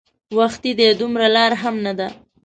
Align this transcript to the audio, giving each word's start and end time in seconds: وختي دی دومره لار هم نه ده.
وختي 0.37 0.71
دی 0.79 0.87
دومره 1.01 1.25
لار 1.35 1.51
هم 1.61 1.75
نه 1.85 1.93
ده. 1.99 2.07